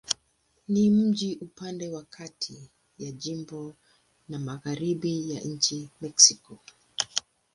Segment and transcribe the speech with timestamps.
[0.67, 2.69] Ni mji upande wa kati
[2.99, 3.73] ya jimbo
[4.29, 6.59] na magharibi ya nchi Mexiko.